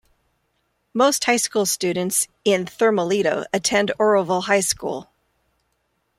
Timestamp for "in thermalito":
2.43-3.45